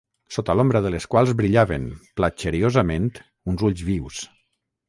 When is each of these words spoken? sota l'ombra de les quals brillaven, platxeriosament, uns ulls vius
sota 0.35 0.53
l'ombra 0.59 0.79
de 0.85 0.91
les 0.95 1.05
quals 1.15 1.33
brillaven, 1.41 1.85
platxeriosament, 2.21 3.07
uns 3.53 3.67
ulls 3.69 3.89
vius 3.93 4.27